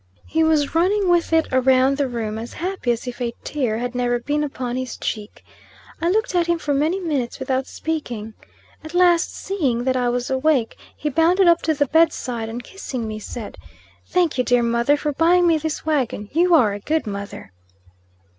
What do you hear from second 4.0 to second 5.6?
been upon his cheek.